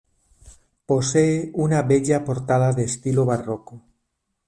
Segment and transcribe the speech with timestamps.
[0.87, 3.83] Posee una bella portada de estilo barroco.